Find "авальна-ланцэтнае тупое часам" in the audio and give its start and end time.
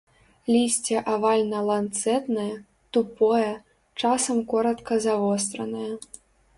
1.15-4.37